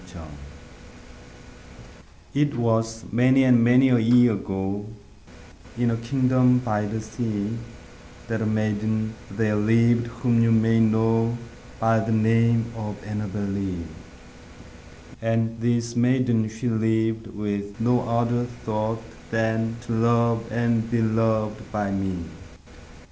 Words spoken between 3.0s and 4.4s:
many and many a year